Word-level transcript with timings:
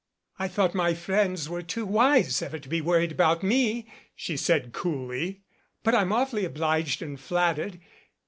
"I 0.39 0.47
thought 0.47 0.73
my 0.73 0.95
friends 0.95 1.47
were 1.47 1.61
too 1.61 1.85
wise 1.85 2.41
ever 2.41 2.57
to 2.57 2.67
be 2.67 2.81
worried 2.81 3.11
about 3.11 3.43
me" 3.43 3.87
she 4.15 4.35
said 4.35 4.73
coolly. 4.73 5.43
"But 5.83 5.93
I'm 5.93 6.11
awfully 6.11 6.43
obliged 6.43 7.03
and 7.03 7.19
flattered. 7.19 7.79